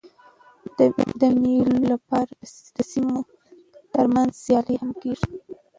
[1.19, 2.35] د مېلو له پاره
[2.75, 3.19] د سیمو
[3.93, 5.31] تر منځ سیالۍ هم کېږي.